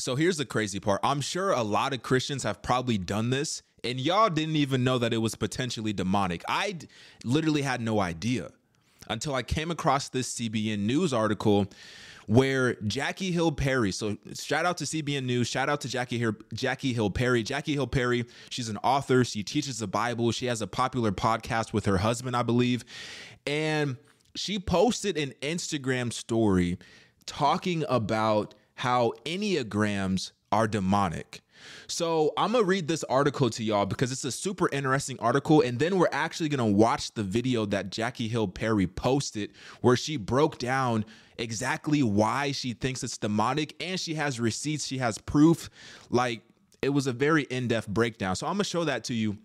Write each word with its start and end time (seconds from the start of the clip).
So 0.00 0.16
here's 0.16 0.38
the 0.38 0.44
crazy 0.44 0.80
part. 0.80 1.00
I'm 1.04 1.20
sure 1.20 1.52
a 1.52 1.62
lot 1.62 1.92
of 1.92 2.02
Christians 2.02 2.42
have 2.42 2.62
probably 2.62 2.98
done 2.98 3.30
this, 3.30 3.62
and 3.84 4.00
y'all 4.00 4.30
didn't 4.30 4.56
even 4.56 4.82
know 4.82 4.98
that 4.98 5.12
it 5.12 5.18
was 5.18 5.34
potentially 5.34 5.92
demonic. 5.92 6.42
I 6.48 6.78
literally 7.24 7.62
had 7.62 7.80
no 7.80 8.00
idea 8.00 8.50
until 9.08 9.34
I 9.34 9.42
came 9.42 9.70
across 9.70 10.08
this 10.08 10.34
CBN 10.34 10.80
News 10.80 11.12
article 11.12 11.66
where 12.26 12.74
Jackie 12.86 13.32
Hill 13.32 13.50
Perry. 13.50 13.90
So 13.90 14.16
shout 14.34 14.64
out 14.64 14.78
to 14.78 14.84
CBN 14.84 15.24
News. 15.24 15.48
Shout 15.48 15.68
out 15.68 15.80
to 15.80 15.88
Jackie 15.88 16.18
Hill, 16.18 16.34
Jackie 16.54 16.92
Hill 16.92 17.10
Perry. 17.10 17.42
Jackie 17.42 17.74
Hill 17.74 17.88
Perry. 17.88 18.24
She's 18.50 18.68
an 18.68 18.76
author. 18.78 19.24
She 19.24 19.42
teaches 19.42 19.80
the 19.80 19.88
Bible. 19.88 20.30
She 20.30 20.46
has 20.46 20.62
a 20.62 20.68
popular 20.68 21.10
podcast 21.10 21.72
with 21.72 21.86
her 21.86 21.98
husband, 21.98 22.36
I 22.36 22.42
believe, 22.42 22.84
and 23.46 23.96
she 24.36 24.60
posted 24.60 25.16
an 25.16 25.34
Instagram 25.42 26.12
story 26.12 26.78
talking 27.26 27.84
about 27.88 28.54
how 28.80 29.12
enneagrams 29.26 30.32
are 30.50 30.66
demonic. 30.66 31.42
So 31.86 32.32
I'm 32.38 32.52
gonna 32.52 32.64
read 32.64 32.88
this 32.88 33.04
article 33.04 33.50
to 33.50 33.62
y'all 33.62 33.84
because 33.84 34.10
it's 34.10 34.24
a 34.24 34.32
super 34.32 34.70
interesting 34.72 35.18
article, 35.20 35.60
and 35.60 35.78
then 35.78 35.98
we're 35.98 36.08
actually 36.12 36.48
gonna 36.48 36.66
watch 36.66 37.12
the 37.12 37.22
video 37.22 37.66
that 37.66 37.90
Jackie 37.90 38.26
Hill 38.28 38.48
Perry 38.48 38.86
posted 38.86 39.50
where 39.82 39.96
she 39.96 40.16
broke 40.16 40.56
down 40.56 41.04
exactly 41.36 42.02
why 42.02 42.52
she 42.52 42.72
thinks 42.72 43.04
it's 43.04 43.18
demonic, 43.18 43.76
and 43.82 44.00
she 44.00 44.14
has 44.14 44.40
receipts, 44.40 44.86
she 44.86 44.96
has 44.96 45.18
proof. 45.18 45.68
Like 46.08 46.40
it 46.80 46.88
was 46.88 47.06
a 47.06 47.12
very 47.12 47.42
in-depth 47.42 47.88
breakdown. 47.88 48.34
So 48.34 48.46
I'm 48.46 48.54
gonna 48.54 48.64
show 48.64 48.84
that 48.84 49.04
to 49.04 49.14
you. 49.14 49.36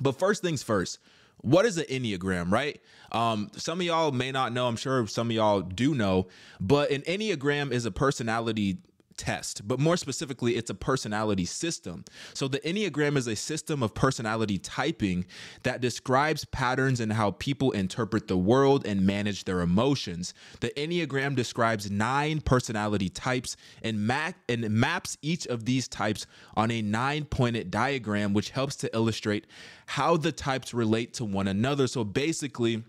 But 0.00 0.18
first 0.18 0.40
things 0.40 0.62
first, 0.62 0.98
what 1.42 1.66
is 1.66 1.76
an 1.76 1.84
Enneagram, 1.84 2.50
right? 2.50 2.80
Um, 3.10 3.50
some 3.56 3.80
of 3.80 3.86
y'all 3.86 4.12
may 4.12 4.32
not 4.32 4.52
know, 4.52 4.66
I'm 4.66 4.76
sure 4.76 5.06
some 5.06 5.28
of 5.28 5.36
y'all 5.36 5.60
do 5.60 5.94
know, 5.94 6.28
but 6.60 6.90
an 6.90 7.02
Enneagram 7.02 7.72
is 7.72 7.84
a 7.84 7.90
personality 7.90 8.78
test, 9.16 9.66
but 9.66 9.78
more 9.78 9.96
specifically, 9.96 10.56
it's 10.56 10.70
a 10.70 10.74
personality 10.74 11.44
system. 11.44 12.04
So 12.34 12.48
the 12.48 12.60
Enneagram 12.60 13.16
is 13.16 13.26
a 13.26 13.36
system 13.36 13.82
of 13.82 13.94
personality 13.94 14.58
typing 14.58 15.24
that 15.62 15.80
describes 15.80 16.44
patterns 16.44 17.00
in 17.00 17.10
how 17.10 17.32
people 17.32 17.70
interpret 17.72 18.28
the 18.28 18.36
world 18.36 18.86
and 18.86 19.06
manage 19.06 19.44
their 19.44 19.60
emotions. 19.60 20.34
The 20.60 20.70
Enneagram 20.70 21.36
describes 21.36 21.90
nine 21.90 22.40
personality 22.40 23.08
types 23.08 23.56
and, 23.82 24.06
ma- 24.06 24.32
and 24.48 24.68
maps 24.70 25.16
each 25.22 25.46
of 25.46 25.64
these 25.64 25.88
types 25.88 26.26
on 26.56 26.70
a 26.70 26.82
nine 26.82 27.24
pointed 27.24 27.70
diagram, 27.70 28.32
which 28.34 28.50
helps 28.50 28.76
to 28.76 28.94
illustrate 28.94 29.46
how 29.86 30.16
the 30.16 30.32
types 30.32 30.72
relate 30.72 31.14
to 31.14 31.24
one 31.24 31.48
another. 31.48 31.86
So 31.86 32.04
basically, 32.04 32.82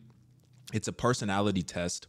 it's 0.74 0.88
a 0.88 0.94
personality 0.94 1.64
test 1.64 2.08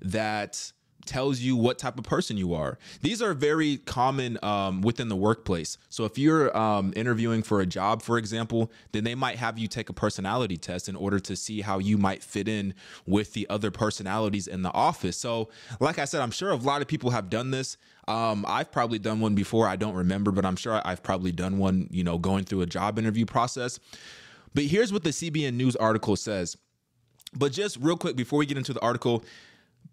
that 0.00 0.72
tells 1.06 1.40
you 1.40 1.56
what 1.56 1.78
type 1.78 1.98
of 1.98 2.04
person 2.04 2.36
you 2.36 2.54
are. 2.54 2.78
These 3.02 3.22
are 3.22 3.34
very 3.34 3.78
common 3.78 4.38
um, 4.42 4.82
within 4.82 5.08
the 5.08 5.16
workplace. 5.16 5.78
So 5.88 6.04
if 6.04 6.18
you're 6.18 6.56
um, 6.56 6.92
interviewing 6.96 7.42
for 7.42 7.60
a 7.60 7.66
job, 7.66 8.02
for 8.02 8.18
example, 8.18 8.70
then 8.92 9.04
they 9.04 9.14
might 9.14 9.36
have 9.36 9.58
you 9.58 9.68
take 9.68 9.88
a 9.88 9.92
personality 9.92 10.56
test 10.56 10.88
in 10.88 10.96
order 10.96 11.18
to 11.20 11.36
see 11.36 11.60
how 11.60 11.78
you 11.78 11.98
might 11.98 12.22
fit 12.22 12.48
in 12.48 12.74
with 13.06 13.32
the 13.32 13.48
other 13.48 13.70
personalities 13.70 14.46
in 14.46 14.62
the 14.62 14.72
office. 14.72 15.16
So, 15.16 15.48
like 15.80 15.98
I 15.98 16.04
said, 16.04 16.20
I'm 16.20 16.30
sure 16.30 16.50
a 16.50 16.56
lot 16.56 16.82
of 16.82 16.88
people 16.88 17.10
have 17.10 17.30
done 17.30 17.50
this. 17.50 17.76
Um, 18.08 18.44
I've 18.48 18.70
probably 18.70 18.98
done 18.98 19.20
one 19.20 19.34
before. 19.34 19.66
I 19.66 19.76
don't 19.76 19.94
remember, 19.94 20.30
but 20.30 20.44
I'm 20.44 20.56
sure 20.56 20.80
I've 20.84 21.02
probably 21.02 21.32
done 21.32 21.58
one, 21.58 21.88
you 21.90 22.04
know, 22.04 22.18
going 22.18 22.44
through 22.44 22.62
a 22.62 22.66
job 22.66 22.98
interview 22.98 23.26
process. 23.26 23.80
But 24.54 24.64
here's 24.64 24.92
what 24.92 25.04
the 25.04 25.10
CBN 25.10 25.54
News 25.54 25.76
article 25.76 26.16
says. 26.16 26.56
But 27.34 27.52
just 27.52 27.76
real 27.78 27.96
quick 27.96 28.16
before 28.16 28.38
we 28.38 28.46
get 28.46 28.56
into 28.56 28.72
the 28.72 28.80
article, 28.80 29.24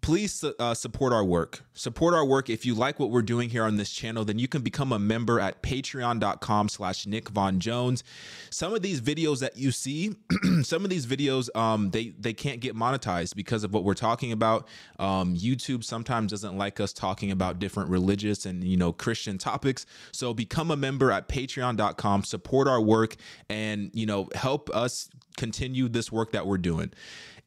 please 0.04 0.44
uh, 0.44 0.74
support 0.74 1.14
our 1.14 1.24
work. 1.24 1.64
Support 1.72 2.12
our 2.12 2.26
work. 2.26 2.50
If 2.50 2.66
you 2.66 2.74
like 2.74 3.00
what 3.00 3.10
we're 3.10 3.22
doing 3.22 3.48
here 3.48 3.64
on 3.64 3.76
this 3.76 3.90
channel 3.90 4.22
then 4.22 4.38
you 4.38 4.46
can 4.46 4.60
become 4.60 4.92
a 4.92 4.98
member 4.98 5.40
at 5.40 5.62
patreon.com 5.62 6.68
slash 6.68 7.06
nick 7.06 7.30
von 7.30 7.58
jones. 7.58 8.04
Some 8.50 8.74
of 8.74 8.82
these 8.82 9.00
videos 9.00 9.40
that 9.40 9.56
you 9.56 9.72
see 9.72 10.14
some 10.62 10.84
of 10.84 10.90
these 10.90 11.06
videos 11.06 11.48
um, 11.56 11.88
they 11.90 12.10
they 12.18 12.34
can't 12.34 12.60
get 12.60 12.76
monetized 12.76 13.34
because 13.34 13.64
of 13.64 13.72
what 13.72 13.82
we're 13.82 13.94
talking 13.94 14.30
about. 14.30 14.68
Um, 14.98 15.34
youtube 15.34 15.82
sometimes 15.82 16.32
doesn't 16.32 16.58
like 16.58 16.80
us 16.80 16.92
talking 16.92 17.30
about 17.30 17.58
different 17.58 17.88
religious 17.88 18.44
and 18.44 18.62
you 18.62 18.76
know 18.76 18.92
christian 18.92 19.38
topics. 19.38 19.86
So 20.12 20.34
become 20.34 20.70
a 20.70 20.76
member 20.76 21.12
at 21.12 21.28
patreon.com 21.28 22.24
support 22.24 22.68
our 22.68 22.80
work 22.80 23.16
and 23.48 23.90
you 23.94 24.04
know 24.04 24.28
help 24.34 24.68
us 24.68 25.08
continue 25.44 25.88
this 25.88 26.10
work 26.10 26.32
that 26.32 26.46
we're 26.46 26.58
doing 26.58 26.90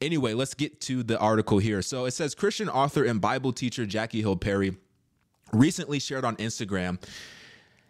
Anyway, 0.00 0.32
let's 0.32 0.54
get 0.54 0.80
to 0.82 1.02
the 1.02 1.18
article 1.18 1.58
here. 1.58 1.82
So 1.82 2.04
it 2.04 2.12
says 2.12 2.34
Christian 2.34 2.68
author 2.68 3.04
and 3.04 3.20
Bible 3.20 3.52
teacher 3.52 3.84
Jackie 3.84 4.20
Hill 4.20 4.36
Perry 4.36 4.76
recently 5.52 5.98
shared 5.98 6.24
on 6.24 6.36
Instagram 6.36 7.02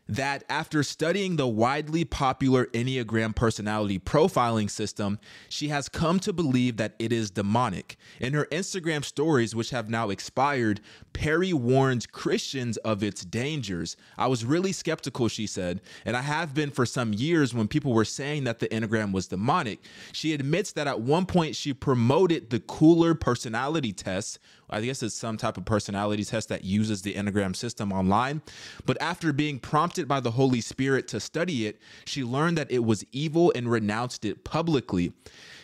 that 0.08 0.42
after 0.48 0.82
studying 0.82 1.36
the 1.36 1.46
widely 1.46 2.04
popular 2.04 2.66
Enneagram 2.66 3.34
personality 3.34 3.98
profiling 3.98 4.70
system, 4.70 5.18
she 5.48 5.68
has 5.68 5.88
come 5.88 6.18
to 6.20 6.32
believe 6.32 6.78
that 6.78 6.94
it 6.98 7.12
is 7.12 7.30
demonic. 7.30 7.96
In 8.20 8.32
her 8.32 8.46
Instagram 8.46 9.04
stories, 9.04 9.54
which 9.54 9.70
have 9.70 9.90
now 9.90 10.08
expired, 10.08 10.80
Perry 11.12 11.52
warns 11.52 12.06
Christians 12.06 12.78
of 12.78 13.02
its 13.02 13.24
dangers. 13.24 13.96
I 14.16 14.28
was 14.28 14.44
really 14.44 14.72
skeptical, 14.72 15.28
she 15.28 15.46
said, 15.46 15.80
and 16.06 16.16
I 16.16 16.22
have 16.22 16.54
been 16.54 16.70
for 16.70 16.86
some 16.86 17.12
years 17.12 17.52
when 17.52 17.68
people 17.68 17.92
were 17.92 18.04
saying 18.04 18.44
that 18.44 18.60
the 18.60 18.68
Enneagram 18.68 19.12
was 19.12 19.28
demonic. 19.28 19.80
She 20.12 20.32
admits 20.32 20.72
that 20.72 20.86
at 20.86 21.00
one 21.00 21.26
point 21.26 21.54
she 21.54 21.74
promoted 21.74 22.50
the 22.50 22.60
cooler 22.60 23.14
personality 23.14 23.92
test, 23.92 24.38
I 24.70 24.80
guess 24.80 25.02
it's 25.02 25.14
some 25.14 25.36
type 25.36 25.56
of 25.56 25.64
personality 25.64 26.24
test 26.24 26.48
that 26.50 26.64
uses 26.64 27.02
the 27.02 27.14
Enneagram 27.14 27.56
system 27.56 27.92
online. 27.92 28.42
But 28.86 29.00
after 29.00 29.32
being 29.32 29.58
prompted 29.58 30.06
by 30.06 30.20
the 30.20 30.32
Holy 30.32 30.60
Spirit 30.60 31.08
to 31.08 31.20
study 31.20 31.66
it, 31.66 31.80
she 32.04 32.24
learned 32.24 32.58
that 32.58 32.70
it 32.70 32.84
was 32.84 33.04
evil 33.12 33.52
and 33.54 33.70
renounced 33.70 34.24
it 34.24 34.44
publicly. 34.44 35.12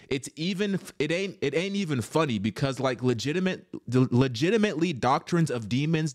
It's 0.09 0.29
even 0.37 0.79
it 0.99 1.11
ain't 1.11 1.39
it 1.41 1.55
ain't 1.55 1.77
even 1.77 2.01
funny 2.03 2.39
because 2.39 2.79
like 2.79 3.03
legitimate 3.03 3.67
legitimately 3.89 4.93
doctrines 4.93 5.51
of 5.51 5.69
demons, 5.69 6.15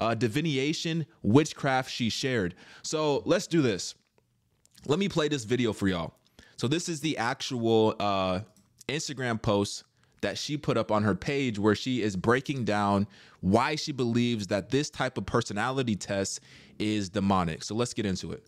uh, 0.00 0.14
divination, 0.14 1.06
witchcraft 1.22 1.90
she 1.90 2.08
shared. 2.08 2.54
So 2.82 3.22
let's 3.26 3.46
do 3.46 3.62
this. 3.62 3.94
Let 4.86 4.98
me 4.98 5.08
play 5.08 5.28
this 5.28 5.44
video 5.44 5.72
for 5.72 5.88
y'all. 5.88 6.14
So 6.56 6.68
this 6.68 6.88
is 6.88 7.00
the 7.00 7.18
actual 7.18 7.94
uh, 8.00 8.40
Instagram 8.88 9.40
post 9.40 9.84
that 10.20 10.38
she 10.38 10.56
put 10.56 10.76
up 10.76 10.90
on 10.90 11.02
her 11.02 11.14
page 11.14 11.58
where 11.58 11.74
she 11.74 12.02
is 12.02 12.16
breaking 12.16 12.64
down 12.64 13.06
why 13.40 13.74
she 13.74 13.92
believes 13.92 14.48
that 14.48 14.70
this 14.70 14.90
type 14.90 15.16
of 15.18 15.26
personality 15.26 15.96
test 15.96 16.40
is 16.78 17.08
demonic. 17.08 17.62
So 17.62 17.74
let's 17.74 17.94
get 17.94 18.06
into 18.06 18.32
it. 18.32 18.44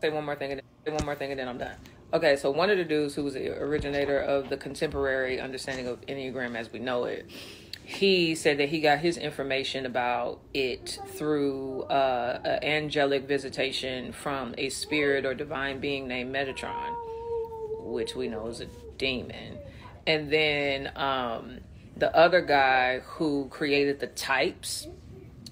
Say 0.00 0.10
one 0.10 0.24
more 0.24 0.36
thing 0.36 0.52
and 0.52 0.62
say 0.84 0.92
one 0.92 1.04
more 1.04 1.14
thing 1.14 1.30
and 1.30 1.38
then 1.38 1.48
I'm 1.48 1.58
done. 1.58 1.76
Okay, 2.12 2.36
so 2.36 2.50
one 2.50 2.70
of 2.70 2.78
the 2.78 2.84
dudes 2.84 3.14
who 3.14 3.22
was 3.22 3.34
the 3.34 3.50
originator 3.50 4.18
of 4.18 4.48
the 4.48 4.56
contemporary 4.56 5.40
understanding 5.40 5.86
of 5.86 6.00
Enneagram 6.02 6.56
as 6.56 6.72
we 6.72 6.78
know 6.80 7.04
it, 7.04 7.30
he 7.84 8.34
said 8.34 8.58
that 8.58 8.68
he 8.68 8.80
got 8.80 8.98
his 8.98 9.16
information 9.16 9.86
about 9.86 10.40
it 10.54 10.98
through 11.08 11.82
uh, 11.82 12.40
an 12.44 12.64
angelic 12.64 13.26
visitation 13.28 14.12
from 14.12 14.54
a 14.58 14.70
spirit 14.70 15.24
or 15.24 15.34
divine 15.34 15.80
being 15.80 16.08
named 16.08 16.34
Metatron, 16.34 16.94
which 17.84 18.14
we 18.14 18.28
know 18.28 18.46
is 18.46 18.60
a 18.60 18.66
demon 18.96 19.58
and 20.06 20.32
then 20.32 20.92
um, 20.96 21.58
the 21.96 22.14
other 22.16 22.40
guy 22.40 23.00
who 23.00 23.48
created 23.50 24.00
the 24.00 24.06
types, 24.06 24.88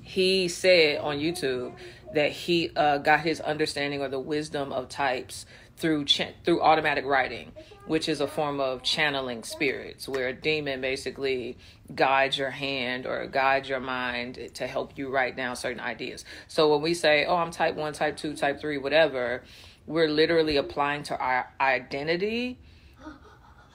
he 0.03 0.49
said 0.49 1.01
on 1.01 1.19
YouTube 1.19 1.75
that 2.15 2.33
he 2.33 2.71
uh, 2.75 2.99
got 2.99 3.21
his 3.21 3.41
understanding 3.41 4.01
or 4.01 4.09
the 4.09 4.21
wisdom 4.21 4.73
of 4.73 4.89
types 4.89 5.45
through 5.77 6.05
ch- 6.05 6.35
through 6.45 6.61
automatic 6.61 7.05
writing, 7.05 7.53
which 7.87 8.09
is 8.09 8.21
a 8.21 8.27
form 8.27 8.61
of 8.61 8.83
channeling 8.83 9.43
spirits, 9.45 10.09
where 10.09 10.29
a 10.29 10.33
demon 10.33 10.81
basically 10.81 11.57
guides 11.95 12.37
your 12.37 12.51
hand 12.51 13.07
or 13.07 13.27
guides 13.27 13.69
your 13.69 13.81
mind 13.81 14.39
to 14.55 14.67
help 14.67 14.97
you 14.97 15.11
write 15.11 15.37
down 15.37 15.55
certain 15.55 15.81
ideas. 15.81 16.25
So 16.49 16.73
when 16.73 16.83
we 16.83 16.95
say, 16.95 17.27
"Oh, 17.27 17.37
I'm 17.37 17.51
type 17.51 17.77
one, 17.77 17.93
type 17.93 18.17
two, 18.17 18.35
type 18.35 18.61
three, 18.61 18.79
whatever," 18.79 19.45
we're 19.87 20.09
literally 20.09 20.57
applying 20.57 21.03
to 21.05 21.19
our 21.19 21.51
identity 21.61 22.59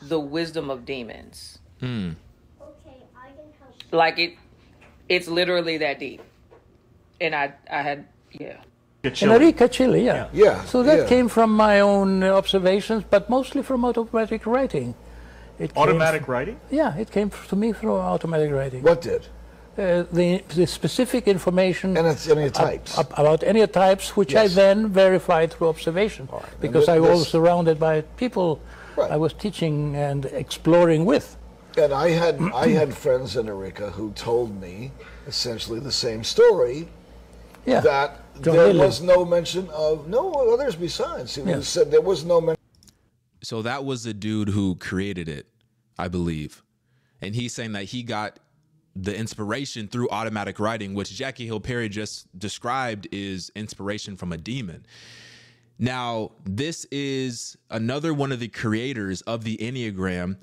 the 0.07 0.19
wisdom 0.19 0.69
of 0.69 0.85
demons. 0.85 1.59
Hmm. 1.79 2.11
Like 3.91 4.17
it, 4.17 4.35
it's 5.07 5.27
literally 5.27 5.77
that 5.77 5.99
deep. 5.99 6.21
And 7.21 7.35
I, 7.35 7.53
I 7.71 7.81
had, 7.81 8.07
yeah. 8.31 8.57
Enrica 9.03 9.67
Chile, 9.67 10.03
yeah. 10.03 10.29
Yeah. 10.33 10.63
So 10.65 10.81
that 10.83 10.99
yeah. 10.99 11.07
came 11.07 11.27
from 11.27 11.51
my 11.55 11.81
own 11.81 12.23
observations, 12.23 13.03
but 13.09 13.29
mostly 13.29 13.61
from 13.61 13.85
automatic 13.85 14.45
writing. 14.45 14.95
It 15.59 15.71
automatic 15.77 16.27
writing? 16.27 16.59
Yeah, 16.71 16.97
it 16.97 17.11
came 17.11 17.29
to 17.49 17.55
me 17.55 17.73
through 17.73 17.97
automatic 17.97 18.51
writing. 18.51 18.81
What 18.81 19.01
did? 19.01 19.27
Uh, 19.77 20.03
the, 20.11 20.43
the 20.55 20.67
specific 20.67 21.27
information 21.27 21.97
and 21.97 22.05
it's 22.05 22.27
any 22.27 22.49
types 22.49 22.97
ab, 22.97 23.11
about 23.17 23.43
any 23.43 23.65
types, 23.65 24.15
which 24.15 24.33
yes. 24.33 24.51
I 24.51 24.53
then 24.55 24.87
verified 24.87 25.51
through 25.51 25.69
observation, 25.69 26.29
right. 26.31 26.43
because 26.61 26.87
I 26.87 26.99
was 26.99 27.27
surrounded 27.27 27.79
by 27.79 28.01
people 28.01 28.61
right. 28.95 29.11
I 29.11 29.17
was 29.17 29.33
teaching 29.33 29.95
and 29.95 30.25
exploring 30.25 31.05
with. 31.05 31.37
And 31.77 31.91
I 31.93 32.09
had 32.09 32.41
I 32.53 32.67
had 32.67 32.93
friends 33.03 33.35
in 33.35 33.47
Arica 33.49 33.91
who 33.91 34.11
told 34.11 34.59
me 34.59 34.91
essentially 35.27 35.79
the 35.79 35.91
same 35.91 36.23
story, 36.23 36.87
yeah. 37.65 37.79
that 37.81 38.19
John 38.41 38.55
there 38.55 38.73
was 38.73 39.01
no 39.01 39.25
mention 39.25 39.69
of 39.69 40.07
no 40.07 40.31
others 40.53 40.75
besides. 40.75 41.35
He 41.35 41.41
yeah. 41.41 41.61
said 41.61 41.91
there 41.91 42.01
was 42.01 42.25
no 42.25 42.41
mention. 42.41 42.61
So 43.41 43.61
that 43.61 43.83
was 43.83 44.03
the 44.03 44.13
dude 44.13 44.49
who 44.49 44.75
created 44.75 45.27
it, 45.27 45.47
I 45.97 46.07
believe, 46.07 46.63
and 47.21 47.35
he's 47.35 47.53
saying 47.53 47.73
that 47.73 47.85
he 47.85 48.03
got 48.03 48.39
the 48.95 49.15
inspiration 49.15 49.87
through 49.87 50.09
automatic 50.09 50.59
writing, 50.59 50.93
which 50.93 51.11
Jackie 51.11 51.45
Hill 51.45 51.59
Perry 51.59 51.89
just 51.89 52.27
described 52.37 53.07
is 53.11 53.51
inspiration 53.55 54.15
from 54.15 54.31
a 54.31 54.37
demon. 54.37 54.85
Now, 55.79 56.31
this 56.45 56.85
is 56.91 57.57
another 57.69 58.13
one 58.13 58.31
of 58.31 58.39
the 58.39 58.47
creators 58.47 59.21
of 59.21 59.43
the 59.43 59.57
Enneagram 59.57 60.37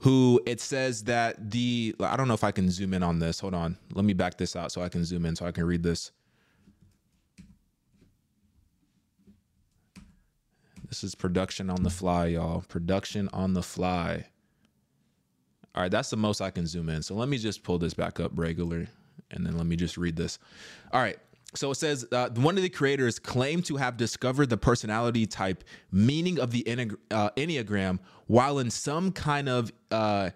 who 0.00 0.40
it 0.44 0.60
says 0.60 1.04
that 1.04 1.50
the 1.50 1.96
I 1.98 2.16
don't 2.16 2.28
know 2.28 2.34
if 2.34 2.44
I 2.44 2.50
can 2.50 2.70
zoom 2.70 2.92
in 2.92 3.02
on 3.02 3.18
this. 3.18 3.40
Hold 3.40 3.54
on. 3.54 3.78
Let 3.94 4.04
me 4.04 4.12
back 4.12 4.36
this 4.36 4.54
out 4.54 4.70
so 4.70 4.82
I 4.82 4.90
can 4.90 5.04
zoom 5.04 5.24
in 5.24 5.34
so 5.34 5.46
I 5.46 5.52
can 5.52 5.64
read 5.64 5.82
this. 5.82 6.12
This 10.88 11.02
is 11.02 11.14
production 11.14 11.70
on 11.70 11.82
the 11.82 11.90
fly, 11.90 12.26
y'all. 12.26 12.60
Production 12.68 13.28
on 13.32 13.54
the 13.54 13.62
fly. 13.62 14.26
All 15.74 15.82
right, 15.82 15.90
that's 15.90 16.10
the 16.10 16.16
most 16.16 16.40
I 16.40 16.50
can 16.50 16.66
zoom 16.66 16.88
in. 16.88 17.02
So 17.02 17.14
let 17.14 17.28
me 17.28 17.38
just 17.38 17.64
pull 17.64 17.78
this 17.78 17.94
back 17.94 18.20
up 18.20 18.30
regular 18.34 18.86
and 19.30 19.44
then 19.44 19.56
let 19.56 19.66
me 19.66 19.74
just 19.74 19.96
read 19.96 20.16
this. 20.16 20.38
All 20.92 21.00
right. 21.00 21.18
So 21.56 21.70
it 21.70 21.76
says 21.76 22.06
uh, 22.10 22.30
one 22.30 22.56
of 22.56 22.62
the 22.62 22.68
creators 22.68 23.18
claimed 23.18 23.64
to 23.66 23.76
have 23.76 23.96
discovered 23.96 24.50
the 24.50 24.56
personality 24.56 25.26
type 25.26 25.62
meaning 25.92 26.40
of 26.40 26.50
the 26.50 26.66
uh, 27.10 27.30
Enneagram 27.36 28.00
while 28.26 28.58
in 28.58 28.70
some 28.70 29.12
kind 29.12 29.48
of 29.48 29.72
uh, 29.90 30.30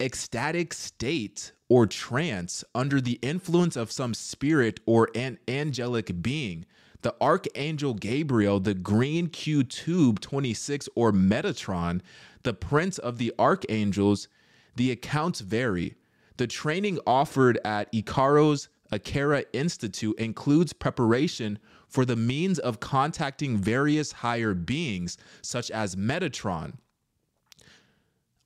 ecstatic 0.00 0.74
state 0.74 1.52
or 1.68 1.86
trance 1.86 2.62
under 2.74 3.00
the 3.00 3.18
influence 3.22 3.76
of 3.76 3.90
some 3.90 4.14
spirit 4.14 4.80
or 4.86 5.08
an 5.14 5.38
angelic 5.48 6.22
being. 6.22 6.66
The 7.02 7.14
Archangel 7.20 7.94
Gabriel, 7.94 8.60
the 8.60 8.74
green 8.74 9.28
Qutb 9.28 10.20
26 10.20 10.88
or 10.94 11.12
Metatron, 11.12 12.00
the 12.42 12.54
prince 12.54 12.98
of 12.98 13.18
the 13.18 13.32
archangels, 13.38 14.28
the 14.76 14.90
accounts 14.90 15.40
vary. 15.40 15.94
The 16.36 16.46
training 16.46 16.98
offered 17.06 17.58
at 17.64 17.90
Ichazo's 17.92 18.68
Arica 18.92 19.44
Institute 19.52 20.18
includes 20.18 20.72
preparation 20.72 21.58
for 21.88 22.04
the 22.04 22.16
means 22.16 22.58
of 22.58 22.80
contacting 22.80 23.58
various 23.58 24.12
higher 24.12 24.54
beings, 24.54 25.16
such 25.42 25.70
as 25.70 25.96
Metatron. 25.96 26.74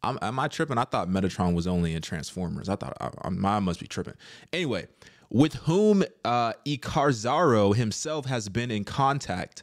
I'm, 0.03 0.19
am 0.23 0.39
I 0.39 0.49
tripping? 0.49 0.79
I 0.79 0.85
thought 0.85 1.09
Metatron 1.09 1.55
was 1.55 1.67
only 1.67 1.95
in 1.95 2.03
Transformers. 2.03 2.69
I 2.69 2.77
thought 2.77 2.97
I, 3.01 3.11
I, 3.23 3.59
must 3.61 3.81
be 3.81 3.87
tripping. 3.87 4.15
Anyway, 4.53 4.87
with 5.29 5.55
whom 5.55 6.05
uh, 6.25 6.53
Ichazo 6.67 7.75
himself 7.75 8.27
has 8.27 8.49
been 8.49 8.71
in 8.71 8.85
contact. 8.85 9.63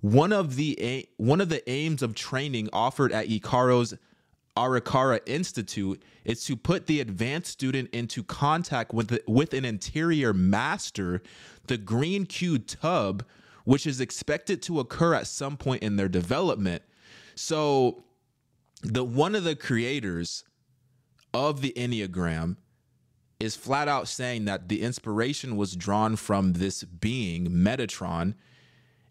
One 0.00 0.32
of 0.32 0.54
the 0.54 1.08
one 1.16 1.40
of 1.40 1.48
the 1.48 1.68
aims 1.68 2.02
of 2.02 2.14
training 2.14 2.68
offered 2.72 3.10
at 3.10 3.26
Ichazo's 3.26 3.94
Arakara 4.58 5.20
Institute 5.26 6.02
is 6.24 6.44
to 6.44 6.56
put 6.56 6.86
the 6.86 7.00
advanced 7.00 7.52
student 7.52 7.88
into 7.90 8.24
contact 8.24 8.92
with, 8.92 9.08
the, 9.08 9.22
with 9.28 9.54
an 9.54 9.64
interior 9.64 10.34
master, 10.34 11.22
the 11.68 11.78
Green 11.78 12.26
Qutb, 12.26 13.22
which 13.64 13.86
is 13.86 14.00
expected 14.00 14.60
to 14.62 14.80
occur 14.80 15.14
at 15.14 15.28
some 15.28 15.56
point 15.56 15.82
in 15.82 15.96
their 15.96 16.08
development. 16.08 16.82
So, 17.34 18.02
the 18.82 19.04
one 19.04 19.34
of 19.34 19.44
the 19.44 19.56
creators 19.56 20.44
of 21.32 21.60
the 21.60 21.72
Enneagram 21.76 22.56
is 23.38 23.54
flat 23.54 23.86
out 23.88 24.08
saying 24.08 24.44
that 24.46 24.68
the 24.68 24.82
inspiration 24.82 25.56
was 25.56 25.76
drawn 25.76 26.16
from 26.16 26.54
this 26.54 26.82
being, 26.82 27.48
Metatron, 27.50 28.34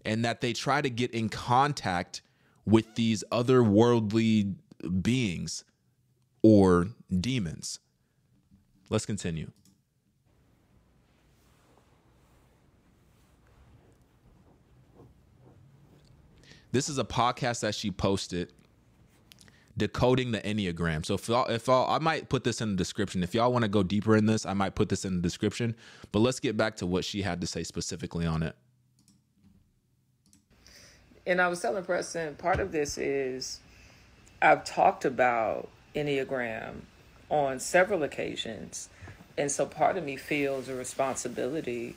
and 0.04 0.26
that 0.26 0.42
they 0.42 0.54
try 0.54 0.82
to 0.82 0.90
get 0.90 1.12
in 1.12 1.30
contact 1.30 2.22
with 2.66 2.96
these 2.96 3.24
otherworldly 3.32 4.56
beings 5.02 5.64
or 6.42 6.90
demons. 7.20 7.80
Let's 8.90 9.06
continue. 9.06 9.52
This 16.72 16.90
is 16.90 16.98
a 16.98 17.04
podcast 17.04 17.62
that 17.62 17.74
she 17.76 17.92
posted 17.92 18.52
decoding 19.78 20.32
the 20.32 20.40
enneagram. 20.42 21.06
So 21.06 21.16
if 21.16 21.28
y'all, 21.28 21.46
if 21.48 21.68
y'all, 21.68 21.90
I 21.90 22.00
might 22.00 22.30
put 22.30 22.44
this 22.44 22.62
in 22.62 22.72
the 22.72 22.76
description. 22.76 23.24
If 23.24 23.34
y'all 23.34 23.52
want 23.52 23.64
to 23.64 23.70
go 23.70 23.84
deeper 23.84 24.18
in 24.18 24.26
this, 24.26 24.46
I 24.46 24.54
might 24.54 24.76
put 24.76 24.90
this 24.90 25.06
in 25.06 25.16
the 25.16 25.22
description. 25.22 25.76
But 26.12 26.20
let's 26.20 26.40
get 26.40 26.58
back 26.58 26.76
to 26.78 26.86
what 26.86 27.06
she 27.06 27.22
had 27.22 27.42
to 27.42 27.48
say 27.48 27.64
specifically 27.64 28.26
on 28.26 28.44
it. 28.44 28.56
And 31.26 31.42
I 31.42 31.48
was 31.48 31.62
telling 31.62 31.84
Preston, 31.84 32.36
part 32.36 32.60
of 32.60 32.72
this 32.72 32.98
is 32.98 33.60
I've 34.42 34.64
talked 34.64 35.06
about 35.06 35.70
Enneagram 35.96 36.82
on 37.30 37.60
several 37.60 38.04
occasions. 38.04 38.90
And 39.38 39.52
so 39.52 39.66
part 39.66 39.98
of 39.98 40.04
me 40.04 40.16
feels 40.16 40.70
a 40.70 40.76
responsibility 40.76 41.96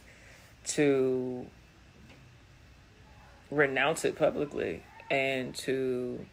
to 0.68 1.46
renounce 3.50 4.04
it 4.04 4.16
publicly 4.16 4.82
and 5.10 5.54
to 5.54 6.24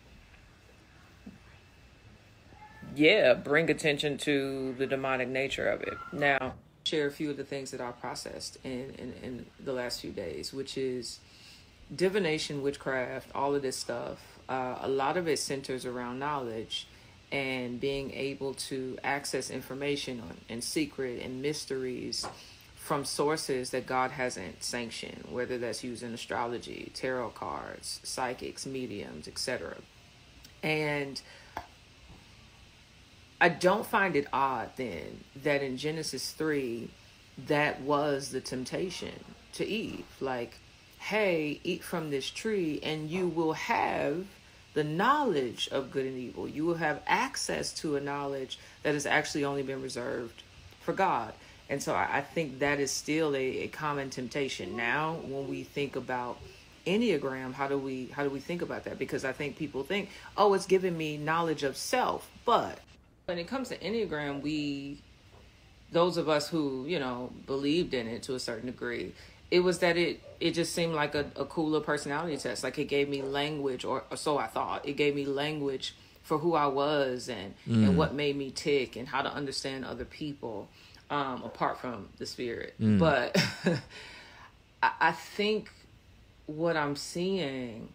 yeah 2.96 3.34
bring 3.34 3.70
attention 3.70 4.18
to 4.18 4.76
the 4.78 4.86
demonic 4.86 5.28
nature 5.28 5.68
of 5.68 5.82
it 5.82 5.96
now 6.12 6.54
share 6.84 7.08
a 7.08 7.12
few 7.12 7.32
of 7.32 7.38
the 7.38 7.44
things 7.44 7.72
that 7.72 7.82
i 7.82 7.92
processed 7.92 8.58
in, 8.64 8.94
in, 9.00 9.14
in 9.24 9.46
the 9.60 9.74
last 9.74 10.00
few 10.02 10.12
days 10.12 10.54
which 10.54 10.78
is 10.78 11.20
divination 11.96 12.62
witchcraft 12.62 13.30
all 13.34 13.56
of 13.56 13.64
this 13.64 13.76
stuff 13.76 14.37
uh, 14.50 14.78
a 14.82 14.88
lot 14.88 15.18
of 15.18 15.28
it 15.28 15.40
centers 15.40 15.86
around 15.86 16.20
knowledge 16.20 16.88
and 17.32 17.80
being 17.80 18.12
able 18.14 18.54
to 18.54 18.98
access 19.04 19.50
information 19.50 20.22
on, 20.22 20.38
and 20.50 20.64
secret 20.64 21.22
and 21.22 21.42
mysteries 21.42 22.26
from 22.76 23.04
sources 23.04 23.72
that 23.72 23.86
God 23.86 24.12
hasn't 24.12 24.64
sanctioned, 24.64 25.26
whether 25.30 25.58
that's 25.58 25.84
using 25.84 26.14
astrology, 26.14 26.90
tarot 26.94 27.30
cards, 27.32 28.00
psychics, 28.04 28.66
mediums, 28.66 29.28
etc. 29.28 29.76
And 30.64 31.22
I 33.42 33.50
don't 33.50 33.86
find 33.86 34.16
it 34.16 34.28
odd 34.32 34.70
then 34.78 35.24
that 35.44 35.62
in 35.62 35.76
Genesis 35.76 36.32
3, 36.32 36.90
that 37.48 37.82
was 37.82 38.30
the 38.30 38.40
temptation 38.40 39.14
to 39.54 39.68
Eve. 39.68 40.06
Like, 40.22 40.58
hey, 40.98 41.60
eat 41.64 41.84
from 41.84 42.10
this 42.10 42.30
tree 42.30 42.80
and 42.82 43.10
you 43.10 43.28
will 43.28 43.54
have 43.54 44.26
the 44.78 44.84
knowledge 44.84 45.68
of 45.72 45.90
good 45.90 46.06
and 46.06 46.20
evil. 46.20 46.48
You 46.48 46.64
will 46.64 46.76
have 46.76 47.02
access 47.08 47.74
to 47.82 47.96
a 47.96 48.00
knowledge 48.00 48.60
that 48.84 48.94
has 48.94 49.08
actually 49.08 49.44
only 49.44 49.64
been 49.64 49.82
reserved 49.82 50.44
for 50.82 50.94
God. 50.94 51.34
And 51.68 51.82
so 51.82 51.96
I, 51.96 52.22
think 52.22 52.60
that 52.60 52.80
is 52.80 52.92
still 52.92 53.36
a, 53.36 53.64
a 53.64 53.68
common 53.70 54.12
temptation. 54.12 54.78
Now, 54.78 55.16
when 55.26 55.48
we 55.48 55.64
think 55.64 55.96
about 55.96 56.38
Enneagram, 56.86 57.54
how 57.54 57.68
do 57.68 57.76
we 57.76 58.10
how 58.14 58.24
do 58.24 58.30
we 58.30 58.40
think 58.40 58.62
about 58.62 58.84
that? 58.84 59.00
Because 59.00 59.26
I 59.26 59.32
think 59.32 59.58
people 59.58 59.82
think, 59.82 60.12
oh, 60.38 60.54
it's 60.54 60.68
giving 60.68 60.96
me 60.96 61.18
knowledge 61.18 61.64
of 61.64 61.76
self. 61.76 62.30
But 62.46 62.78
when 63.26 63.40
it 63.40 63.48
comes 63.48 63.70
to 63.70 63.80
Enneagram, 63.80 64.42
we 64.42 65.00
those 65.92 66.18
of 66.18 66.30
us 66.30 66.48
who, 66.48 66.86
you 66.88 67.00
know, 67.00 67.32
believed 67.48 67.96
in 67.96 68.06
it 68.08 68.22
to 68.24 68.36
a 68.36 68.40
certain 68.40 68.68
degree, 68.68 69.14
it 69.52 69.62
was 69.62 69.80
that 69.80 69.98
it 69.98 70.22
it 70.40 70.52
just 70.52 70.74
seemed 70.74 70.94
like 70.94 71.16
a, 71.16 71.26
a 71.36 71.46
cooler 71.46 71.80
personality 71.80 72.38
test 72.38 72.64
like 72.64 72.78
it 72.78 72.86
gave 72.86 73.10
me 73.10 73.22
language 73.22 73.86
or, 73.86 74.04
or, 74.12 74.18
so 74.18 74.38
i 74.38 74.48
thought 74.48 74.88
it 74.88 74.94
gave 74.94 75.16
me 75.16 75.26
language 75.26 75.96
for 76.24 76.38
who 76.38 76.54
i 76.54 76.68
was 76.68 77.30
and 77.30 77.54
mm. 77.68 77.88
and 77.88 77.98
what 77.98 78.14
made 78.14 78.36
me 78.36 78.52
tick 78.52 78.96
and 78.96 79.08
how 79.08 79.22
to 79.22 79.32
understand 79.32 79.86
other 79.86 80.06
people 80.06 80.68
um, 81.10 81.42
apart 81.44 81.80
from 81.80 82.10
the 82.18 82.26
spirit 82.26 82.74
mm. 82.80 83.00
but 83.00 83.38
I, 84.84 84.92
I 85.00 85.12
think 85.12 85.72
what 86.46 86.76
i'm 86.76 86.96
seeing 86.96 87.90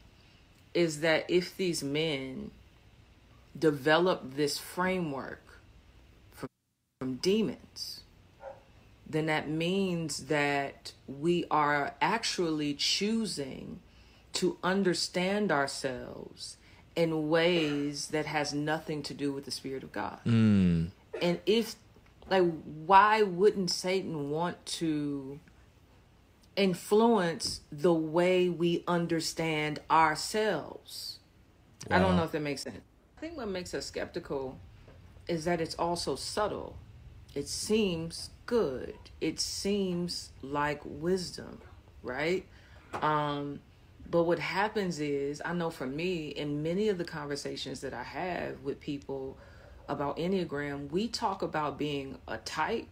is 0.75 1.01
that 1.01 1.27
if 1.29 1.57
these 1.57 1.83
men 1.83 2.51
develop 3.59 4.35
this 4.37 4.57
framework 4.57 5.43
from, 6.33 6.49
from 6.99 7.17
demons 7.17 8.02
then 9.13 9.27
that 9.27 9.49
means 9.49 10.27
that 10.27 10.93
we 11.07 11.45
are 11.51 11.95
actually 12.01 12.75
choosing 12.75 13.81
to 14.35 14.57
understand 14.63 15.53
ourselves 15.53 16.57
in 16.97 17.29
ways 17.29 18.09
that 18.09 18.27
has 18.27 18.53
nothing 18.53 19.03
to 19.03 19.15
do 19.15 19.33
with 19.33 19.45
the 19.45 19.51
spirit 19.51 19.83
of 19.83 19.93
God. 19.93 20.19
Mm. 20.27 20.91
And 21.21 21.41
if 21.47 21.77
like 22.31 22.45
why 22.87 23.23
wouldn't 23.23 23.71
Satan 23.71 24.31
want 24.31 24.65
to 24.67 25.39
influence 26.57 27.61
the 27.71 27.93
way 27.93 28.49
we 28.49 28.85
understand 28.87 29.81
ourselves? 29.91 31.19
Wow. 31.89 31.97
I 31.97 32.01
don't 32.01 32.17
know 32.17 32.25
if 32.25 32.33
that 32.33 32.41
makes 32.41 32.63
sense. 32.63 32.81
I 33.17 33.21
think 33.21 33.37
what 33.37 33.49
makes 33.49 33.75
us 33.75 33.87
skeptical 33.87 34.59
is 35.29 35.45
that 35.45 35.61
it's 35.61 35.75
also 35.77 36.17
subtle 36.17 36.77
it 37.35 37.49
seems 37.49 38.31
good. 38.47 38.95
It 39.21 39.41
seems 39.41 40.31
like 40.43 40.81
wisdom, 40.85 41.61
right? 42.03 42.47
Um, 42.95 43.61
but 44.11 44.25
what 44.25 44.39
happens 44.39 45.01
is, 45.01 45.41
I 45.45 45.55
know 45.55 45.71
for 45.71 45.87
me, 45.87 46.29
in 46.29 46.63
many 46.63 46.89
of 46.89 46.99
the 46.99 47.05
conversations 47.05 47.81
that 47.81 47.95
I 47.95 48.03
have 48.03 48.61
with 48.63 48.81
people 48.81 49.39
about 49.89 50.19
Enneagram, 50.19 50.91
we 50.91 51.09
talk 51.09 51.43
about 51.43 51.79
being 51.79 52.19
a 52.29 52.37
type 52.39 52.87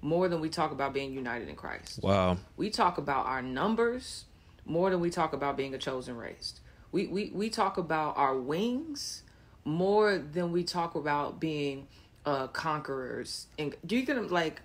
more 0.00 0.28
than 0.28 0.40
we 0.40 0.48
talk 0.48 0.70
about 0.72 0.94
being 0.94 1.12
united 1.12 1.48
in 1.48 1.56
Christ. 1.56 2.00
Wow. 2.02 2.38
We 2.56 2.70
talk 2.70 2.96
about 2.98 3.26
our 3.26 3.42
numbers 3.42 4.24
more 4.64 4.90
than 4.90 5.00
we 5.00 5.10
talk 5.10 5.32
about 5.32 5.56
being 5.56 5.74
a 5.74 5.78
chosen 5.78 6.16
race. 6.16 6.60
We, 6.92 7.06
we, 7.06 7.30
we 7.34 7.50
talk 7.50 7.76
about 7.76 8.16
our 8.16 8.36
wings 8.36 9.22
more 9.64 10.18
than 10.18 10.52
we 10.52 10.64
talk 10.64 10.94
about 10.94 11.40
being 11.40 11.88
uh, 12.26 12.48
conquerors. 12.48 13.46
And 13.58 13.74
do 13.86 13.96
you 13.96 14.04
get 14.04 14.30
like? 14.30 14.60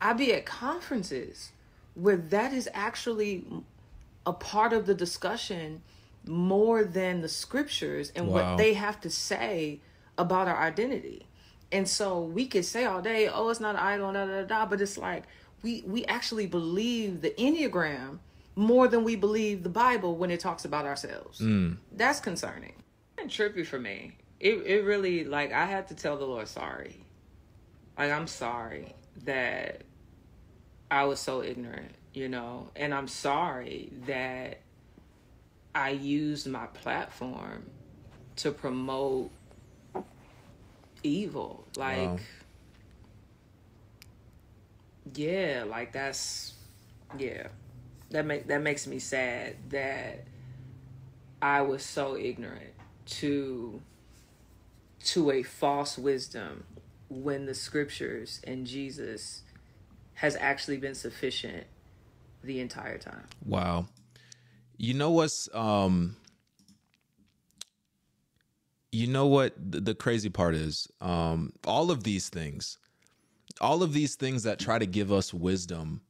I 0.00 0.12
be 0.12 0.34
at 0.34 0.44
conferences 0.44 1.52
where 1.94 2.18
that 2.18 2.52
is 2.52 2.68
actually 2.74 3.46
a 4.26 4.32
part 4.32 4.74
of 4.74 4.84
the 4.84 4.94
discussion 4.94 5.80
more 6.26 6.84
than 6.84 7.22
the 7.22 7.28
scriptures 7.28 8.12
and 8.14 8.28
wow. 8.28 8.34
what 8.34 8.58
they 8.58 8.74
have 8.74 9.00
to 9.00 9.08
say 9.08 9.80
about 10.18 10.48
our 10.48 10.58
identity. 10.58 11.24
And 11.72 11.88
so 11.88 12.20
we 12.20 12.46
could 12.46 12.64
say 12.64 12.84
all 12.84 13.00
day, 13.00 13.28
oh, 13.28 13.48
it's 13.48 13.60
not 13.60 13.76
idol, 13.76 14.12
da 14.12 14.26
da 14.26 14.42
da, 14.42 14.66
but 14.66 14.80
it's 14.80 14.98
like 14.98 15.24
we 15.62 15.82
we 15.86 16.04
actually 16.06 16.46
believe 16.46 17.22
the 17.22 17.30
Enneagram 17.30 18.18
more 18.54 18.88
than 18.88 19.04
we 19.04 19.16
believe 19.16 19.62
the 19.62 19.68
Bible 19.68 20.16
when 20.16 20.30
it 20.30 20.40
talks 20.40 20.64
about 20.64 20.84
ourselves. 20.84 21.40
Mm. 21.40 21.78
That's 21.92 22.20
concerning. 22.20 22.74
And 23.18 23.30
trippy 23.30 23.66
for 23.66 23.78
me 23.78 24.16
it 24.40 24.66
it 24.66 24.84
really 24.84 25.24
like 25.24 25.52
I 25.52 25.64
had 25.66 25.88
to 25.88 25.94
tell 25.94 26.16
the 26.16 26.24
Lord 26.24 26.48
sorry. 26.48 26.96
Like 27.98 28.10
I'm 28.10 28.26
sorry 28.26 28.94
that 29.24 29.82
I 30.90 31.04
was 31.04 31.18
so 31.18 31.42
ignorant, 31.42 31.92
you 32.12 32.28
know, 32.28 32.70
and 32.76 32.94
I'm 32.94 33.08
sorry 33.08 33.92
that 34.06 34.58
I 35.74 35.90
used 35.90 36.46
my 36.46 36.66
platform 36.66 37.70
to 38.36 38.50
promote 38.50 39.30
evil. 41.02 41.64
Like 41.76 41.98
wow. 42.08 42.18
yeah, 45.14 45.64
like 45.66 45.92
that's 45.92 46.54
yeah. 47.18 47.48
That 48.10 48.24
make 48.24 48.46
that 48.48 48.62
makes 48.62 48.86
me 48.86 48.98
sad 48.98 49.56
that 49.70 50.24
I 51.42 51.62
was 51.62 51.82
so 51.82 52.16
ignorant 52.16 52.72
to 53.06 53.80
to 55.06 55.30
a 55.30 55.42
false 55.42 55.96
wisdom 55.96 56.64
when 57.08 57.46
the 57.46 57.54
scriptures 57.54 58.40
and 58.44 58.66
Jesus 58.66 59.42
has 60.14 60.36
actually 60.36 60.78
been 60.78 60.94
sufficient 60.94 61.64
the 62.42 62.60
entire 62.60 62.98
time. 62.98 63.24
Wow. 63.44 63.86
You 64.76 64.94
know 64.94 65.10
what's 65.10 65.48
um 65.54 66.16
you 68.92 69.06
know 69.06 69.26
what 69.26 69.54
the, 69.58 69.94
crazy 69.94 70.30
part 70.30 70.54
is 70.54 70.88
um 71.00 71.52
all 71.66 71.90
of 71.90 72.02
these 72.02 72.28
things 72.28 72.78
all 73.60 73.82
of 73.82 73.92
these 73.92 74.14
things 74.14 74.42
that 74.44 74.58
try 74.58 74.78
to 74.78 74.86
give 74.86 75.12
us 75.12 75.32
wisdom 75.34 76.02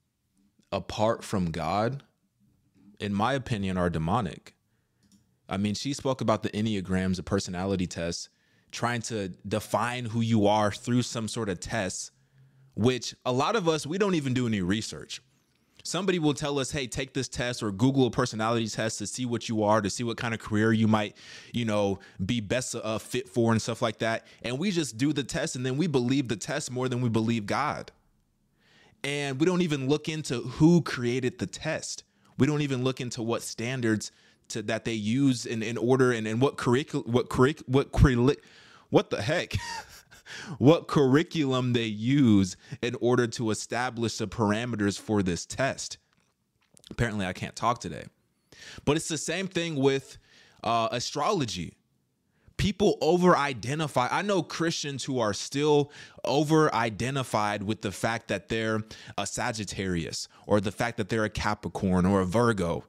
apart 0.72 1.24
from 1.24 1.50
God 1.50 2.02
in 2.98 3.12
my 3.12 3.34
opinion 3.34 3.76
are 3.76 3.90
demonic. 3.90 4.54
I 5.48 5.56
mean, 5.58 5.74
she 5.74 5.92
spoke 5.92 6.20
about 6.20 6.42
the 6.42 6.50
enneagrams, 6.50 7.16
the 7.16 7.22
personality 7.22 7.86
tests 7.86 8.28
trying 8.76 9.00
to 9.00 9.28
define 9.48 10.04
who 10.04 10.20
you 10.20 10.46
are 10.46 10.70
through 10.70 11.00
some 11.00 11.26
sort 11.28 11.48
of 11.48 11.58
test, 11.58 12.10
which 12.74 13.14
a 13.24 13.32
lot 13.32 13.56
of 13.56 13.66
us, 13.66 13.86
we 13.86 13.96
don't 13.96 14.14
even 14.14 14.34
do 14.34 14.46
any 14.46 14.60
research. 14.60 15.22
Somebody 15.82 16.18
will 16.18 16.34
tell 16.34 16.58
us, 16.58 16.70
hey, 16.72 16.86
take 16.86 17.14
this 17.14 17.26
test 17.26 17.62
or 17.62 17.72
Google 17.72 18.06
a 18.06 18.10
personality 18.10 18.68
test 18.68 18.98
to 18.98 19.06
see 19.06 19.24
what 19.24 19.48
you 19.48 19.62
are, 19.62 19.80
to 19.80 19.88
see 19.88 20.04
what 20.04 20.18
kind 20.18 20.34
of 20.34 20.40
career 20.40 20.74
you 20.74 20.86
might, 20.86 21.16
you 21.54 21.64
know, 21.64 22.00
be 22.26 22.42
best 22.42 22.74
uh, 22.74 22.98
fit 22.98 23.30
for 23.30 23.52
and 23.52 23.62
stuff 23.62 23.80
like 23.80 23.98
that. 24.00 24.26
And 24.42 24.58
we 24.58 24.70
just 24.70 24.98
do 24.98 25.14
the 25.14 25.24
test 25.24 25.56
and 25.56 25.64
then 25.64 25.78
we 25.78 25.86
believe 25.86 26.28
the 26.28 26.36
test 26.36 26.70
more 26.70 26.86
than 26.86 27.00
we 27.00 27.08
believe 27.08 27.46
God. 27.46 27.92
And 29.02 29.40
we 29.40 29.46
don't 29.46 29.62
even 29.62 29.88
look 29.88 30.06
into 30.06 30.40
who 30.40 30.82
created 30.82 31.38
the 31.38 31.46
test. 31.46 32.04
We 32.36 32.46
don't 32.46 32.60
even 32.60 32.84
look 32.84 33.00
into 33.00 33.22
what 33.22 33.40
standards 33.40 34.12
to 34.48 34.60
that 34.62 34.84
they 34.84 34.92
use 34.92 35.46
in, 35.46 35.62
in 35.62 35.78
order 35.78 36.12
and, 36.12 36.26
and 36.26 36.42
what 36.42 36.56
curriculum 36.56 37.10
what 37.10 37.28
curric 37.28 37.62
what 37.66 37.90
what 38.90 39.10
the 39.10 39.22
heck? 39.22 39.54
What 40.58 40.88
curriculum 40.88 41.72
they 41.72 41.84
use 41.84 42.56
in 42.82 42.96
order 43.00 43.26
to 43.28 43.50
establish 43.50 44.18
the 44.18 44.26
parameters 44.26 44.98
for 44.98 45.22
this 45.22 45.46
test. 45.46 45.98
Apparently 46.90 47.26
i 47.26 47.32
can't 47.32 47.56
talk 47.56 47.80
today. 47.80 48.04
But 48.84 48.96
it's 48.96 49.08
the 49.08 49.18
same 49.18 49.48
thing 49.48 49.76
with 49.76 50.18
uh, 50.62 50.88
astrology. 50.90 51.76
People 52.56 52.96
over 53.00 53.36
identify. 53.36 54.08
I 54.10 54.22
know 54.22 54.42
Christians 54.42 55.04
who 55.04 55.18
are 55.18 55.34
still 55.34 55.92
over 56.24 56.74
identified 56.74 57.62
with 57.62 57.82
the 57.82 57.92
fact 57.92 58.28
that 58.28 58.48
they're 58.48 58.82
a 59.18 59.26
Sagittarius 59.26 60.26
or 60.46 60.60
the 60.60 60.72
fact 60.72 60.96
that 60.96 61.08
they're 61.08 61.24
a 61.24 61.30
Capricorn 61.30 62.06
or 62.06 62.20
a 62.20 62.26
Virgo 62.26 62.84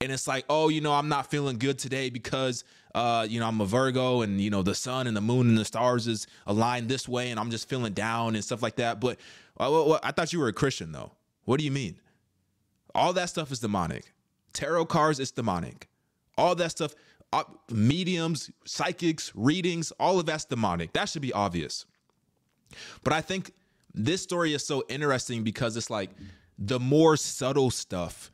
and 0.00 0.12
it's 0.12 0.28
like, 0.28 0.44
oh, 0.48 0.68
you 0.68 0.80
know, 0.80 0.92
I'm 0.92 1.08
not 1.08 1.30
feeling 1.30 1.58
good 1.58 1.78
today 1.78 2.10
because 2.10 2.64
uh, 2.96 3.26
you 3.28 3.38
know, 3.38 3.46
I'm 3.46 3.60
a 3.60 3.66
Virgo 3.66 4.22
and 4.22 4.40
you 4.40 4.48
know 4.48 4.62
the 4.62 4.74
sun 4.74 5.06
and 5.06 5.14
the 5.14 5.20
moon 5.20 5.50
and 5.50 5.58
the 5.58 5.66
stars 5.66 6.06
is 6.06 6.26
aligned 6.46 6.88
this 6.88 7.06
way 7.06 7.30
and 7.30 7.38
I'm 7.38 7.50
just 7.50 7.68
feeling 7.68 7.92
down 7.92 8.34
and 8.34 8.42
stuff 8.42 8.62
like 8.62 8.76
that. 8.76 9.00
But 9.00 9.18
uh, 9.60 9.98
I 10.02 10.12
thought 10.12 10.32
you 10.32 10.40
were 10.40 10.48
a 10.48 10.52
Christian 10.52 10.92
though. 10.92 11.12
What 11.44 11.58
do 11.58 11.64
you 11.66 11.70
mean? 11.70 11.96
All 12.94 13.12
that 13.12 13.28
stuff 13.28 13.52
is 13.52 13.60
demonic. 13.60 14.14
Tarot 14.54 14.86
cards 14.86 15.20
is 15.20 15.30
demonic. 15.30 15.88
All 16.38 16.54
that 16.54 16.70
stuff, 16.70 16.94
uh, 17.34 17.44
mediums, 17.70 18.50
psychics, 18.64 19.30
readings, 19.34 19.92
all 20.00 20.18
of 20.18 20.24
that's 20.24 20.46
demonic. 20.46 20.94
That 20.94 21.10
should 21.10 21.20
be 21.20 21.34
obvious. 21.34 21.84
But 23.04 23.12
I 23.12 23.20
think 23.20 23.52
this 23.92 24.22
story 24.22 24.54
is 24.54 24.66
so 24.66 24.84
interesting 24.88 25.44
because 25.44 25.76
it's 25.76 25.90
like 25.90 26.10
the 26.58 26.80
more 26.80 27.18
subtle 27.18 27.70
stuff 27.70 28.32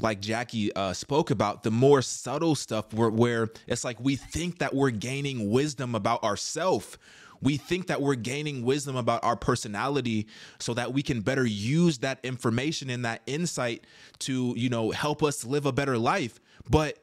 like 0.00 0.20
Jackie 0.20 0.74
uh, 0.74 0.92
spoke 0.92 1.30
about, 1.30 1.62
the 1.62 1.70
more 1.70 2.02
subtle 2.02 2.54
stuff 2.54 2.92
where, 2.92 3.08
where 3.08 3.48
it's 3.66 3.84
like 3.84 3.98
we 4.00 4.16
think 4.16 4.58
that 4.58 4.74
we're 4.74 4.90
gaining 4.90 5.50
wisdom 5.50 5.94
about 5.94 6.22
ourselves. 6.22 6.98
We 7.40 7.56
think 7.56 7.86
that 7.88 8.00
we're 8.00 8.14
gaining 8.14 8.62
wisdom 8.62 8.96
about 8.96 9.22
our 9.24 9.36
personality 9.36 10.26
so 10.58 10.74
that 10.74 10.92
we 10.92 11.02
can 11.02 11.20
better 11.20 11.46
use 11.46 11.98
that 11.98 12.18
information 12.22 12.90
and 12.90 13.04
that 13.04 13.22
insight 13.26 13.86
to, 14.20 14.54
you 14.56 14.68
know, 14.68 14.90
help 14.90 15.22
us 15.22 15.44
live 15.44 15.66
a 15.66 15.72
better 15.72 15.98
life. 15.98 16.40
But 16.68 16.98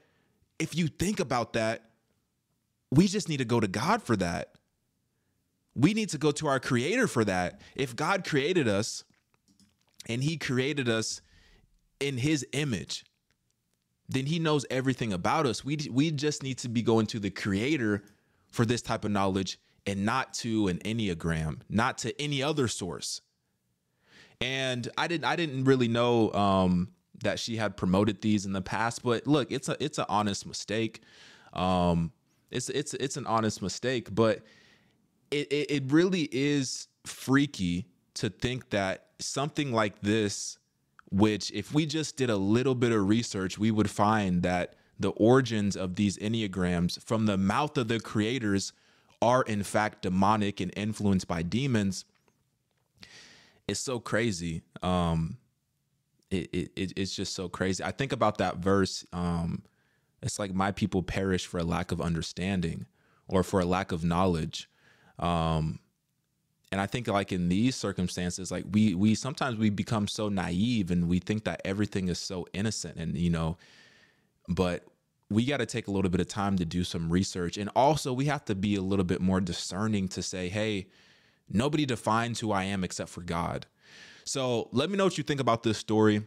if 0.59 0.75
you 0.75 0.87
think 0.87 1.19
about 1.19 1.53
that, 1.53 1.89
we 2.91 3.07
just 3.07 3.29
need 3.29 3.37
to 3.37 3.45
go 3.45 3.59
to 3.59 3.67
God 3.67 4.03
for 4.03 4.15
that. 4.17 4.53
We 5.75 5.93
need 5.93 6.09
to 6.09 6.19
go 6.19 6.31
to 6.31 6.47
our 6.47 6.59
creator 6.59 7.07
for 7.07 7.25
that. 7.25 7.61
If 7.75 7.95
God 7.95 8.23
created 8.23 8.67
us 8.67 9.03
and 10.07 10.23
he 10.23 10.37
created 10.37 10.89
us 10.89 11.21
in 12.03 12.17
his 12.17 12.45
image, 12.51 13.05
then 14.09 14.25
he 14.25 14.37
knows 14.37 14.65
everything 14.69 15.13
about 15.13 15.45
us. 15.45 15.63
We 15.63 15.77
we 15.89 16.11
just 16.11 16.43
need 16.43 16.57
to 16.59 16.69
be 16.69 16.81
going 16.81 17.07
to 17.07 17.19
the 17.19 17.29
creator 17.29 18.03
for 18.51 18.65
this 18.65 18.81
type 18.81 19.05
of 19.05 19.11
knowledge 19.11 19.59
and 19.85 20.05
not 20.05 20.33
to 20.35 20.67
an 20.67 20.79
enneagram, 20.79 21.61
not 21.69 21.97
to 21.99 22.21
any 22.21 22.43
other 22.43 22.67
source. 22.67 23.21
And 24.41 24.87
I 24.97 25.07
didn't 25.07 25.25
I 25.25 25.35
didn't 25.35 25.63
really 25.63 25.87
know 25.87 26.31
um, 26.33 26.89
that 27.23 27.39
she 27.39 27.55
had 27.55 27.77
promoted 27.77 28.21
these 28.21 28.45
in 28.45 28.51
the 28.51 28.61
past, 28.61 29.03
but 29.03 29.25
look, 29.25 29.51
it's 29.51 29.69
a 29.69 29.81
it's 29.83 29.97
an 29.97 30.05
honest 30.09 30.45
mistake. 30.45 31.01
Um, 31.53 32.11
it's 32.51 32.69
it's 32.69 32.93
it's 32.95 33.17
an 33.17 33.25
honest 33.25 33.61
mistake, 33.61 34.13
but 34.13 34.41
it, 35.31 35.51
it, 35.51 35.71
it 35.71 35.83
really 35.91 36.29
is 36.31 36.87
freaky 37.05 37.87
to 38.15 38.29
think 38.29 38.69
that 38.69 39.07
something 39.19 39.71
like 39.71 40.01
this 40.01 40.59
which 41.13 41.51
if 41.51 41.71
we 41.73 41.85
just 41.85 42.17
did 42.17 42.31
a 42.31 42.35
little 42.35 42.73
bit 42.73 42.91
of 42.91 43.07
research, 43.07 43.59
we 43.59 43.69
would 43.69 43.89
find 43.89 44.41
that 44.41 44.73
the 44.99 45.11
origins 45.11 45.77
of 45.77 45.95
these 45.95 46.17
enneagrams 46.17 46.99
from 47.03 47.27
the 47.27 47.37
mouth 47.37 47.77
of 47.77 47.87
the 47.87 47.99
creators 47.99 48.73
are 49.21 49.43
in 49.43 49.61
fact 49.61 50.01
demonic 50.01 50.59
and 50.59 50.73
influenced 50.75 51.27
by 51.27 51.43
demons. 51.43 52.05
It's 53.67 53.79
so 53.79 53.99
crazy. 53.99 54.63
Um, 54.81 55.37
it, 56.31 56.49
it 56.75 56.93
it's 56.95 57.15
just 57.15 57.33
so 57.33 57.47
crazy. 57.47 57.83
I 57.83 57.91
think 57.91 58.11
about 58.11 58.39
that 58.39 58.57
verse. 58.57 59.05
Um, 59.13 59.61
it's 60.23 60.39
like 60.39 60.53
my 60.53 60.71
people 60.71 61.03
perish 61.03 61.45
for 61.45 61.59
a 61.59 61.63
lack 61.63 61.91
of 61.91 62.01
understanding 62.01 62.87
or 63.27 63.43
for 63.43 63.59
a 63.59 63.65
lack 63.65 63.91
of 63.91 64.03
knowledge. 64.03 64.67
Um, 65.19 65.79
and 66.73 66.81
i 66.81 66.85
think 66.85 67.07
like 67.07 67.31
in 67.31 67.47
these 67.47 67.75
circumstances 67.75 68.51
like 68.51 68.65
we 68.71 68.93
we 68.93 69.15
sometimes 69.15 69.57
we 69.57 69.69
become 69.69 70.07
so 70.07 70.27
naive 70.27 70.91
and 70.91 71.07
we 71.07 71.19
think 71.19 71.45
that 71.45 71.61
everything 71.63 72.09
is 72.09 72.19
so 72.19 72.45
innocent 72.53 72.97
and 72.97 73.17
you 73.17 73.29
know 73.29 73.55
but 74.49 74.83
we 75.29 75.45
got 75.45 75.57
to 75.57 75.65
take 75.65 75.87
a 75.87 75.91
little 75.91 76.11
bit 76.11 76.21
of 76.21 76.27
time 76.27 76.57
to 76.57 76.65
do 76.65 76.83
some 76.83 77.11
research. 77.11 77.57
And 77.57 77.69
also, 77.75 78.13
we 78.13 78.25
have 78.25 78.45
to 78.45 78.55
be 78.55 78.75
a 78.75 78.81
little 78.81 79.05
bit 79.05 79.21
more 79.21 79.41
discerning 79.41 80.07
to 80.09 80.21
say, 80.21 80.49
hey, 80.49 80.87
nobody 81.49 81.85
defines 81.85 82.39
who 82.39 82.51
I 82.51 82.63
am 82.65 82.83
except 82.83 83.09
for 83.09 83.21
God. 83.21 83.65
So 84.25 84.69
let 84.71 84.89
me 84.89 84.97
know 84.97 85.05
what 85.05 85.17
you 85.17 85.23
think 85.23 85.41
about 85.41 85.63
this 85.63 85.77
story. 85.77 86.23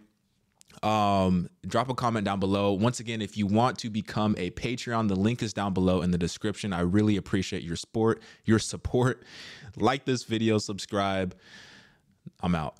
Um, 0.82 1.48
drop 1.66 1.88
a 1.88 1.94
comment 1.94 2.24
down 2.24 2.38
below. 2.38 2.72
Once 2.72 3.00
again, 3.00 3.22
if 3.22 3.36
you 3.36 3.46
want 3.46 3.78
to 3.78 3.90
become 3.90 4.34
a 4.38 4.50
Patreon, 4.50 5.08
the 5.08 5.16
link 5.16 5.42
is 5.42 5.52
down 5.52 5.72
below 5.72 6.02
in 6.02 6.10
the 6.10 6.18
description. 6.18 6.72
I 6.72 6.80
really 6.80 7.16
appreciate 7.16 7.62
your 7.62 7.76
support, 7.76 8.22
your 8.44 8.58
support. 8.58 9.24
Like 9.78 10.06
this 10.06 10.24
video, 10.24 10.56
subscribe. 10.56 11.36
I'm 12.40 12.54
out. 12.54 12.76